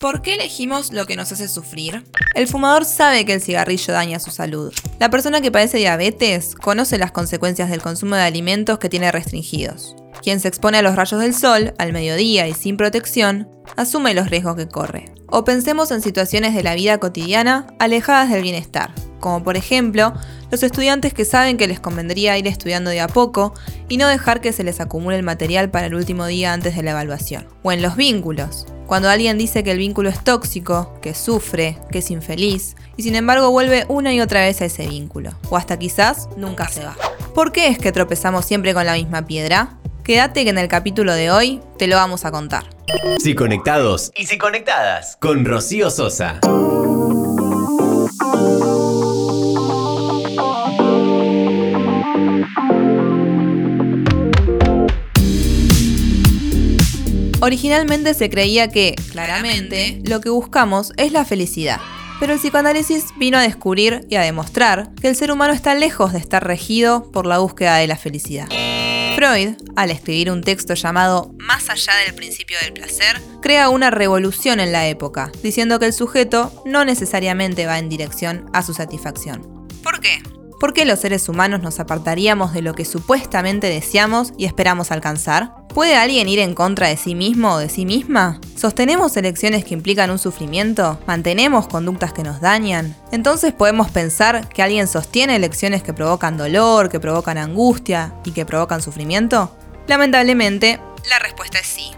¿Por 0.00 0.22
qué 0.22 0.34
elegimos 0.34 0.92
lo 0.92 1.06
que 1.06 1.16
nos 1.16 1.32
hace 1.32 1.48
sufrir? 1.48 2.04
El 2.36 2.46
fumador 2.46 2.84
sabe 2.84 3.24
que 3.24 3.32
el 3.32 3.42
cigarrillo 3.42 3.92
daña 3.92 4.20
su 4.20 4.30
salud. 4.30 4.72
La 5.00 5.10
persona 5.10 5.40
que 5.40 5.50
padece 5.50 5.78
diabetes 5.78 6.54
conoce 6.54 6.98
las 6.98 7.10
consecuencias 7.10 7.68
del 7.68 7.82
consumo 7.82 8.14
de 8.14 8.22
alimentos 8.22 8.78
que 8.78 8.88
tiene 8.88 9.10
restringidos. 9.10 9.96
Quien 10.22 10.38
se 10.38 10.46
expone 10.46 10.78
a 10.78 10.82
los 10.82 10.94
rayos 10.94 11.20
del 11.20 11.34
sol, 11.34 11.74
al 11.78 11.92
mediodía 11.92 12.46
y 12.46 12.54
sin 12.54 12.76
protección, 12.76 13.48
asume 13.76 14.14
los 14.14 14.30
riesgos 14.30 14.54
que 14.54 14.68
corre. 14.68 15.06
O 15.26 15.42
pensemos 15.42 15.90
en 15.90 16.00
situaciones 16.00 16.54
de 16.54 16.62
la 16.62 16.76
vida 16.76 16.98
cotidiana 16.98 17.66
alejadas 17.80 18.30
del 18.30 18.42
bienestar, 18.42 18.94
como 19.18 19.42
por 19.42 19.56
ejemplo 19.56 20.14
los 20.52 20.62
estudiantes 20.62 21.12
que 21.12 21.24
saben 21.24 21.56
que 21.56 21.66
les 21.66 21.80
convendría 21.80 22.38
ir 22.38 22.46
estudiando 22.46 22.90
de 22.90 23.00
a 23.00 23.08
poco 23.08 23.52
y 23.88 23.96
no 23.96 24.06
dejar 24.06 24.40
que 24.40 24.52
se 24.52 24.62
les 24.62 24.78
acumule 24.78 25.16
el 25.16 25.24
material 25.24 25.72
para 25.72 25.86
el 25.86 25.96
último 25.96 26.26
día 26.26 26.52
antes 26.52 26.76
de 26.76 26.84
la 26.84 26.92
evaluación. 26.92 27.48
O 27.64 27.72
en 27.72 27.82
los 27.82 27.96
vínculos, 27.96 28.66
cuando 28.88 29.10
alguien 29.10 29.36
dice 29.36 29.62
que 29.62 29.70
el 29.70 29.78
vínculo 29.78 30.08
es 30.08 30.24
tóxico, 30.24 30.98
que 31.02 31.12
sufre, 31.12 31.78
que 31.92 31.98
es 31.98 32.10
infeliz, 32.10 32.74
y 32.96 33.02
sin 33.02 33.14
embargo 33.14 33.50
vuelve 33.50 33.84
una 33.88 34.14
y 34.14 34.20
otra 34.22 34.40
vez 34.40 34.62
a 34.62 34.64
ese 34.64 34.88
vínculo, 34.88 35.32
o 35.50 35.58
hasta 35.58 35.78
quizás 35.78 36.30
nunca 36.38 36.66
se 36.68 36.84
va. 36.84 36.96
¿Por 37.34 37.52
qué 37.52 37.68
es 37.68 37.78
que 37.78 37.92
tropezamos 37.92 38.46
siempre 38.46 38.72
con 38.72 38.86
la 38.86 38.94
misma 38.94 39.26
piedra? 39.26 39.76
Quédate 40.02 40.42
que 40.42 40.50
en 40.50 40.58
el 40.58 40.68
capítulo 40.68 41.12
de 41.14 41.30
hoy 41.30 41.60
te 41.78 41.86
lo 41.86 41.96
vamos 41.96 42.24
a 42.24 42.30
contar. 42.30 42.64
Si 43.18 43.34
conectados 43.34 44.10
y 44.16 44.24
si 44.24 44.38
conectadas 44.38 45.18
con 45.20 45.44
Rocío 45.44 45.90
Sosa. 45.90 46.40
Originalmente 57.40 58.14
se 58.14 58.28
creía 58.30 58.68
que, 58.68 58.96
claramente, 59.12 60.00
lo 60.04 60.20
que 60.20 60.28
buscamos 60.28 60.92
es 60.96 61.12
la 61.12 61.24
felicidad. 61.24 61.80
Pero 62.18 62.32
el 62.32 62.40
psicoanálisis 62.40 63.04
vino 63.16 63.38
a 63.38 63.42
descubrir 63.42 64.04
y 64.10 64.16
a 64.16 64.22
demostrar 64.22 64.92
que 65.00 65.06
el 65.06 65.14
ser 65.14 65.30
humano 65.30 65.52
está 65.52 65.76
lejos 65.76 66.12
de 66.12 66.18
estar 66.18 66.44
regido 66.44 67.12
por 67.12 67.26
la 67.26 67.38
búsqueda 67.38 67.76
de 67.76 67.86
la 67.86 67.96
felicidad. 67.96 68.48
Freud, 69.14 69.54
al 69.76 69.90
escribir 69.90 70.32
un 70.32 70.42
texto 70.42 70.74
llamado 70.74 71.32
Más 71.38 71.70
allá 71.70 71.92
del 72.04 72.14
principio 72.16 72.56
del 72.60 72.72
placer, 72.72 73.20
crea 73.40 73.68
una 73.68 73.90
revolución 73.90 74.58
en 74.58 74.72
la 74.72 74.88
época, 74.88 75.30
diciendo 75.40 75.78
que 75.78 75.86
el 75.86 75.92
sujeto 75.92 76.62
no 76.66 76.84
necesariamente 76.84 77.66
va 77.66 77.78
en 77.78 77.88
dirección 77.88 78.50
a 78.52 78.64
su 78.64 78.74
satisfacción. 78.74 79.68
¿Por 79.84 80.00
qué? 80.00 80.22
¿Por 80.58 80.72
qué 80.72 80.84
los 80.84 80.98
seres 80.98 81.28
humanos 81.28 81.62
nos 81.62 81.78
apartaríamos 81.78 82.52
de 82.52 82.62
lo 82.62 82.74
que 82.74 82.84
supuestamente 82.84 83.68
deseamos 83.68 84.32
y 84.36 84.44
esperamos 84.44 84.90
alcanzar? 84.90 85.54
¿Puede 85.68 85.94
alguien 85.94 86.28
ir 86.28 86.40
en 86.40 86.54
contra 86.54 86.88
de 86.88 86.96
sí 86.96 87.14
mismo 87.14 87.52
o 87.52 87.58
de 87.58 87.68
sí 87.68 87.86
misma? 87.86 88.40
¿Sostenemos 88.56 89.16
elecciones 89.16 89.64
que 89.64 89.74
implican 89.74 90.10
un 90.10 90.18
sufrimiento? 90.18 90.98
¿Mantenemos 91.06 91.68
conductas 91.68 92.12
que 92.12 92.24
nos 92.24 92.40
dañan? 92.40 92.96
Entonces 93.12 93.52
podemos 93.52 93.92
pensar 93.92 94.48
que 94.48 94.62
alguien 94.62 94.88
sostiene 94.88 95.36
elecciones 95.36 95.84
que 95.84 95.92
provocan 95.92 96.36
dolor, 96.36 96.88
que 96.88 96.98
provocan 96.98 97.38
angustia 97.38 98.14
y 98.24 98.32
que 98.32 98.44
provocan 98.44 98.82
sufrimiento? 98.82 99.56
Lamentablemente, 99.86 100.80
la 101.08 101.20
respuesta 101.20 101.60
es 101.60 101.68
sí. 101.68 101.92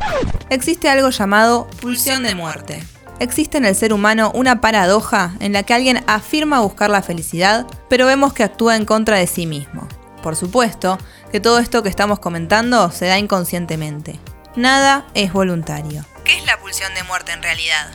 Existe 0.50 0.90
algo 0.90 1.08
llamado 1.08 1.66
pulsión 1.80 2.22
de 2.24 2.34
muerte 2.34 2.82
existe 3.20 3.58
en 3.58 3.64
el 3.64 3.76
ser 3.76 3.92
humano 3.92 4.32
una 4.34 4.60
paradoja 4.60 5.34
en 5.38 5.52
la 5.52 5.62
que 5.62 5.74
alguien 5.74 6.02
afirma 6.08 6.60
buscar 6.60 6.90
la 6.90 7.02
felicidad, 7.02 7.66
pero 7.88 8.06
vemos 8.06 8.32
que 8.32 8.42
actúa 8.42 8.74
en 8.76 8.84
contra 8.84 9.18
de 9.18 9.26
sí 9.26 9.46
mismo. 9.46 9.86
Por 10.22 10.34
supuesto 10.34 10.98
que 11.30 11.40
todo 11.40 11.58
esto 11.60 11.82
que 11.82 11.88
estamos 11.88 12.18
comentando 12.18 12.90
se 12.90 13.06
da 13.06 13.18
inconscientemente. 13.18 14.18
Nada 14.56 15.06
es 15.14 15.32
voluntario. 15.32 16.04
¿Qué 16.24 16.36
es 16.36 16.44
la 16.44 16.58
pulsión 16.58 16.92
de 16.94 17.04
muerte 17.04 17.32
en 17.32 17.42
realidad? 17.42 17.90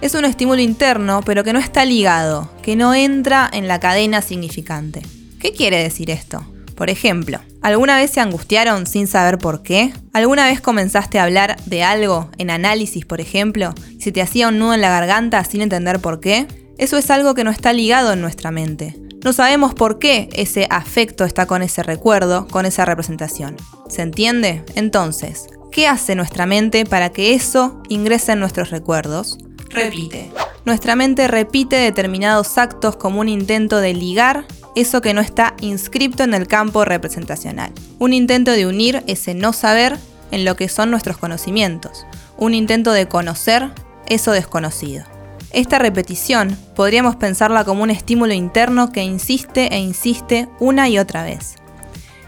Es 0.00 0.14
un 0.14 0.24
estímulo 0.24 0.62
interno, 0.62 1.20
pero 1.24 1.44
que 1.44 1.52
no 1.52 1.58
está 1.58 1.84
ligado, 1.84 2.50
que 2.62 2.74
no 2.74 2.94
entra 2.94 3.50
en 3.52 3.68
la 3.68 3.80
cadena 3.80 4.22
significante. 4.22 5.02
¿Qué 5.38 5.52
quiere 5.52 5.82
decir 5.82 6.10
esto? 6.10 6.44
Por 6.74 6.88
ejemplo, 6.88 7.40
¿alguna 7.62 7.96
vez 7.96 8.10
se 8.10 8.20
angustiaron 8.20 8.86
sin 8.86 9.06
saber 9.06 9.38
por 9.38 9.62
qué? 9.62 9.92
¿Alguna 10.12 10.46
vez 10.46 10.60
comenzaste 10.60 11.18
a 11.18 11.24
hablar 11.24 11.56
de 11.66 11.82
algo 11.82 12.30
en 12.38 12.50
análisis, 12.50 13.04
por 13.04 13.20
ejemplo, 13.20 13.74
y 13.90 14.00
se 14.00 14.12
te 14.12 14.22
hacía 14.22 14.48
un 14.48 14.58
nudo 14.58 14.74
en 14.74 14.80
la 14.80 14.90
garganta 14.90 15.44
sin 15.44 15.62
entender 15.62 16.00
por 16.00 16.20
qué? 16.20 16.46
Eso 16.78 16.96
es 16.96 17.10
algo 17.10 17.34
que 17.34 17.44
no 17.44 17.50
está 17.50 17.72
ligado 17.72 18.12
en 18.12 18.20
nuestra 18.20 18.50
mente. 18.50 18.96
No 19.22 19.34
sabemos 19.34 19.74
por 19.74 19.98
qué 19.98 20.30
ese 20.32 20.66
afecto 20.70 21.24
está 21.24 21.44
con 21.44 21.60
ese 21.60 21.82
recuerdo, 21.82 22.48
con 22.48 22.64
esa 22.64 22.86
representación. 22.86 23.56
¿Se 23.88 24.00
entiende? 24.00 24.64
Entonces, 24.76 25.46
¿qué 25.70 25.86
hace 25.86 26.14
nuestra 26.14 26.46
mente 26.46 26.86
para 26.86 27.10
que 27.10 27.34
eso 27.34 27.82
ingrese 27.90 28.32
en 28.32 28.40
nuestros 28.40 28.70
recuerdos? 28.70 29.38
Repite. 29.68 30.30
Nuestra 30.64 30.96
mente 30.96 31.28
repite 31.28 31.76
determinados 31.76 32.56
actos 32.56 32.96
como 32.96 33.20
un 33.20 33.28
intento 33.28 33.80
de 33.80 33.92
ligar 33.92 34.46
eso 34.76 35.00
que 35.00 35.14
no 35.14 35.20
está 35.20 35.54
inscripto 35.60 36.22
en 36.22 36.34
el 36.34 36.46
campo 36.46 36.84
representacional. 36.84 37.72
Un 37.98 38.12
intento 38.12 38.52
de 38.52 38.66
unir 38.66 39.02
ese 39.06 39.34
no 39.34 39.52
saber 39.52 39.98
en 40.30 40.44
lo 40.44 40.56
que 40.56 40.68
son 40.68 40.90
nuestros 40.90 41.18
conocimientos. 41.18 42.06
Un 42.36 42.54
intento 42.54 42.92
de 42.92 43.08
conocer 43.08 43.70
eso 44.06 44.32
desconocido. 44.32 45.04
Esta 45.52 45.78
repetición 45.78 46.56
podríamos 46.76 47.16
pensarla 47.16 47.64
como 47.64 47.82
un 47.82 47.90
estímulo 47.90 48.32
interno 48.32 48.92
que 48.92 49.02
insiste 49.02 49.74
e 49.74 49.78
insiste 49.78 50.48
una 50.60 50.88
y 50.88 50.98
otra 50.98 51.24
vez. 51.24 51.56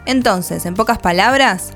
Entonces, 0.07 0.67
en 0.67 0.75
pocas 0.75 0.99
palabras, 0.99 1.71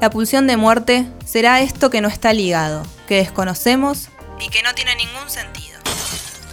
la 0.00 0.10
pulsión 0.10 0.46
de 0.46 0.56
muerte 0.56 1.06
será 1.24 1.60
esto 1.60 1.90
que 1.90 2.00
no 2.00 2.08
está 2.08 2.32
ligado, 2.32 2.82
que 3.08 3.16
desconocemos 3.16 4.08
y 4.40 4.48
que 4.50 4.62
no 4.62 4.72
tiene 4.74 4.94
ningún 4.96 5.28
sentido. 5.28 5.83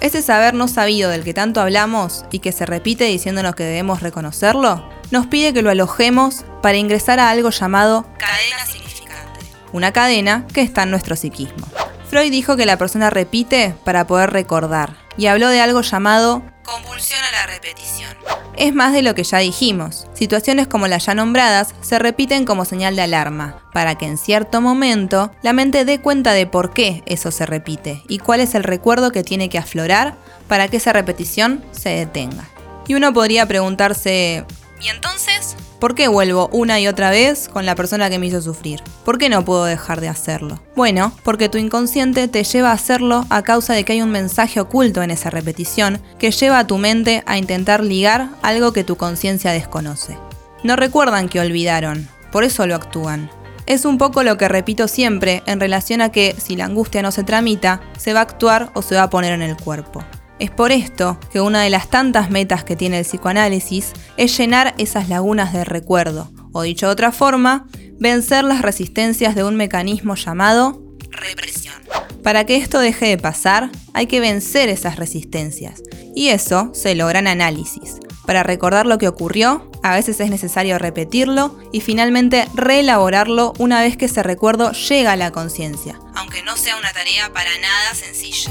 Ese 0.01 0.23
saber 0.23 0.55
no 0.55 0.67
sabido 0.67 1.11
del 1.11 1.23
que 1.23 1.35
tanto 1.35 1.61
hablamos 1.61 2.25
y 2.31 2.39
que 2.39 2.51
se 2.51 2.65
repite 2.65 3.03
diciéndonos 3.03 3.53
que 3.53 3.63
debemos 3.63 4.01
reconocerlo, 4.01 4.89
nos 5.11 5.27
pide 5.27 5.53
que 5.53 5.61
lo 5.61 5.69
alojemos 5.69 6.43
para 6.63 6.79
ingresar 6.79 7.19
a 7.19 7.29
algo 7.29 7.51
llamado 7.51 8.07
cadena 8.17 8.65
significante, 8.65 9.39
una 9.71 9.93
cadena 9.93 10.47
que 10.51 10.61
está 10.63 10.83
en 10.83 10.89
nuestro 10.89 11.15
psiquismo. 11.15 11.67
Freud 12.09 12.31
dijo 12.31 12.57
que 12.57 12.65
la 12.65 12.77
persona 12.77 13.11
repite 13.11 13.75
para 13.85 14.07
poder 14.07 14.31
recordar 14.31 14.95
y 15.17 15.27
habló 15.27 15.49
de 15.49 15.61
algo 15.61 15.81
llamado 15.81 16.41
convulsión 16.63 17.19
a 17.23 17.31
la 17.31 17.47
repetición 17.47 18.15
es 18.57 18.73
más 18.73 18.93
de 18.93 19.01
lo 19.01 19.15
que 19.15 19.23
ya 19.23 19.39
dijimos. 19.39 20.07
Situaciones 20.13 20.67
como 20.67 20.87
las 20.87 21.05
ya 21.05 21.15
nombradas 21.15 21.73
se 21.81 21.99
repiten 21.99 22.45
como 22.45 22.65
señal 22.65 22.95
de 22.95 23.01
alarma, 23.01 23.63
para 23.73 23.95
que 23.95 24.05
en 24.05 24.17
cierto 24.17 24.61
momento 24.61 25.31
la 25.41 25.53
mente 25.53 25.85
dé 25.85 25.99
cuenta 25.99 26.33
de 26.33 26.47
por 26.47 26.73
qué 26.73 27.03
eso 27.05 27.31
se 27.31 27.45
repite 27.45 28.03
y 28.07 28.19
cuál 28.19 28.39
es 28.39 28.55
el 28.55 28.63
recuerdo 28.63 29.11
que 29.11 29.23
tiene 29.23 29.49
que 29.49 29.57
aflorar 29.57 30.15
para 30.47 30.67
que 30.67 30.77
esa 30.77 30.93
repetición 30.93 31.63
se 31.71 31.89
detenga. 31.89 32.47
Y 32.87 32.93
uno 32.93 33.13
podría 33.13 33.45
preguntarse, 33.47 34.45
¿y 34.81 34.89
entonces? 34.89 35.55
¿Por 35.81 35.95
qué 35.95 36.07
vuelvo 36.07 36.47
una 36.53 36.79
y 36.79 36.87
otra 36.87 37.09
vez 37.09 37.49
con 37.49 37.65
la 37.65 37.73
persona 37.73 38.07
que 38.11 38.19
me 38.19 38.27
hizo 38.27 38.39
sufrir? 38.39 38.83
¿Por 39.03 39.17
qué 39.17 39.29
no 39.29 39.43
puedo 39.43 39.65
dejar 39.65 39.99
de 39.99 40.09
hacerlo? 40.09 40.61
Bueno, 40.75 41.11
porque 41.23 41.49
tu 41.49 41.57
inconsciente 41.57 42.27
te 42.27 42.43
lleva 42.43 42.69
a 42.69 42.73
hacerlo 42.73 43.25
a 43.31 43.41
causa 43.41 43.73
de 43.73 43.83
que 43.83 43.93
hay 43.93 44.03
un 44.03 44.11
mensaje 44.11 44.59
oculto 44.59 45.01
en 45.01 45.09
esa 45.09 45.31
repetición 45.31 45.99
que 46.19 46.29
lleva 46.29 46.59
a 46.59 46.67
tu 46.67 46.77
mente 46.77 47.23
a 47.25 47.39
intentar 47.39 47.83
ligar 47.83 48.29
algo 48.43 48.73
que 48.73 48.83
tu 48.83 48.95
conciencia 48.95 49.53
desconoce. 49.53 50.19
No 50.63 50.75
recuerdan 50.75 51.27
que 51.27 51.39
olvidaron, 51.39 52.07
por 52.31 52.43
eso 52.43 52.67
lo 52.67 52.75
actúan. 52.75 53.31
Es 53.65 53.83
un 53.83 53.97
poco 53.97 54.21
lo 54.21 54.37
que 54.37 54.47
repito 54.47 54.87
siempre 54.87 55.41
en 55.47 55.59
relación 55.59 56.01
a 56.01 56.11
que 56.11 56.35
si 56.37 56.55
la 56.55 56.65
angustia 56.65 57.01
no 57.01 57.11
se 57.11 57.23
tramita, 57.23 57.81
se 57.97 58.13
va 58.13 58.19
a 58.19 58.23
actuar 58.23 58.69
o 58.75 58.83
se 58.83 58.93
va 58.93 59.03
a 59.03 59.09
poner 59.09 59.33
en 59.33 59.41
el 59.41 59.57
cuerpo. 59.57 60.05
Es 60.41 60.49
por 60.49 60.71
esto 60.71 61.19
que 61.31 61.39
una 61.39 61.61
de 61.61 61.69
las 61.69 61.91
tantas 61.91 62.31
metas 62.31 62.63
que 62.63 62.75
tiene 62.75 62.97
el 62.97 63.05
psicoanálisis 63.05 63.93
es 64.17 64.35
llenar 64.35 64.73
esas 64.79 65.07
lagunas 65.07 65.53
de 65.53 65.63
recuerdo, 65.63 66.31
o 66.51 66.63
dicho 66.63 66.87
de 66.87 66.93
otra 66.93 67.11
forma, 67.11 67.67
vencer 67.99 68.43
las 68.43 68.63
resistencias 68.63 69.35
de 69.35 69.43
un 69.43 69.55
mecanismo 69.55 70.15
llamado 70.15 70.81
represión. 71.11 71.75
Para 72.23 72.47
que 72.47 72.55
esto 72.55 72.79
deje 72.79 73.05
de 73.05 73.19
pasar, 73.19 73.69
hay 73.93 74.07
que 74.07 74.19
vencer 74.19 74.69
esas 74.69 74.95
resistencias, 74.95 75.83
y 76.15 76.29
eso 76.29 76.71
se 76.73 76.95
logra 76.95 77.19
en 77.19 77.27
análisis. 77.27 77.97
Para 78.25 78.41
recordar 78.41 78.87
lo 78.87 78.97
que 78.97 79.07
ocurrió, 79.07 79.69
a 79.83 79.93
veces 79.93 80.19
es 80.21 80.31
necesario 80.31 80.79
repetirlo 80.79 81.59
y 81.71 81.81
finalmente 81.81 82.47
reelaborarlo 82.55 83.53
una 83.59 83.81
vez 83.81 83.95
que 83.95 84.05
ese 84.05 84.23
recuerdo 84.23 84.71
llega 84.71 85.11
a 85.11 85.17
la 85.17 85.29
conciencia, 85.29 85.99
aunque 86.15 86.41
no 86.41 86.57
sea 86.57 86.77
una 86.77 86.91
tarea 86.93 87.31
para 87.31 87.51
nada 87.59 87.93
sencilla. 87.93 88.49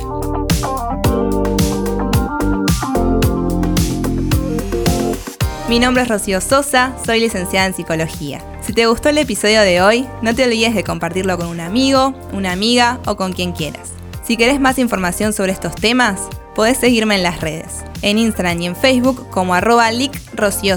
Mi 5.70 5.78
nombre 5.78 6.02
es 6.02 6.08
Rocío 6.08 6.40
Sosa, 6.40 6.96
soy 7.06 7.20
licenciada 7.20 7.64
en 7.64 7.74
psicología. 7.74 8.42
Si 8.60 8.72
te 8.72 8.86
gustó 8.86 9.10
el 9.10 9.18
episodio 9.18 9.60
de 9.60 9.80
hoy, 9.80 10.04
no 10.20 10.34
te 10.34 10.42
olvides 10.42 10.74
de 10.74 10.82
compartirlo 10.82 11.38
con 11.38 11.46
un 11.46 11.60
amigo, 11.60 12.12
una 12.32 12.50
amiga 12.50 12.98
o 13.06 13.14
con 13.14 13.32
quien 13.32 13.52
quieras. 13.52 13.90
Si 14.26 14.36
querés 14.36 14.58
más 14.58 14.78
información 14.78 15.32
sobre 15.32 15.52
estos 15.52 15.76
temas, 15.76 16.22
podés 16.56 16.76
seguirme 16.76 17.14
en 17.14 17.22
las 17.22 17.40
redes, 17.40 17.84
en 18.02 18.18
Instagram 18.18 18.60
y 18.60 18.66
en 18.66 18.74
Facebook 18.74 19.30
como 19.30 19.54
arroba 19.54 19.92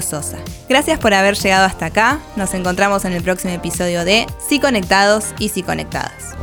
Sosa. 0.00 0.38
Gracias 0.68 1.00
por 1.00 1.12
haber 1.12 1.34
llegado 1.34 1.66
hasta 1.66 1.86
acá, 1.86 2.20
nos 2.36 2.54
encontramos 2.54 3.04
en 3.04 3.14
el 3.14 3.22
próximo 3.24 3.52
episodio 3.52 4.04
de 4.04 4.28
Si 4.48 4.60
Conectados 4.60 5.34
y 5.40 5.48
Si 5.48 5.64
Conectadas. 5.64 6.36